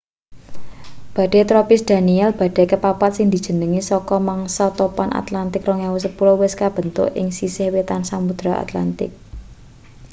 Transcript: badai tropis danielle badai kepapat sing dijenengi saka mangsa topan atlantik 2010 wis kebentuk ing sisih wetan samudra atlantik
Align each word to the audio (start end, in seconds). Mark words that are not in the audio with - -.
badai 1.15 1.43
tropis 1.49 1.81
danielle 1.89 2.37
badai 2.39 2.65
kepapat 2.71 3.11
sing 3.13 3.27
dijenengi 3.33 3.81
saka 3.89 4.15
mangsa 4.29 4.65
topan 4.79 5.09
atlantik 5.21 5.61
2010 5.67 6.41
wis 6.43 6.53
kebentuk 6.61 7.09
ing 7.19 7.27
sisih 7.39 7.67
wetan 7.75 8.01
samudra 8.09 8.53
atlantik 8.63 9.11